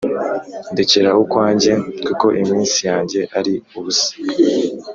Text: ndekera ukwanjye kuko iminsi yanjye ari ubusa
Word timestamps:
ndekera 0.71 1.09
ukwanjye 1.23 1.71
kuko 2.05 2.25
iminsi 2.41 2.79
yanjye 2.89 3.19
ari 3.37 3.53
ubusa 3.77 4.09